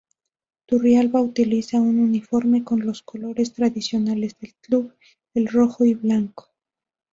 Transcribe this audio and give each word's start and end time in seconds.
Turrialba 0.65 1.21
utiliza 1.21 1.79
un 1.79 1.99
uniforme 1.99 2.63
con 2.63 2.83
los 2.83 3.03
colores 3.03 3.53
tradicionales 3.53 4.35
del 4.39 4.55
club, 4.55 4.95
el 5.35 5.47
rojo 5.47 5.85
y 5.85 5.93
blanco. 5.93 6.49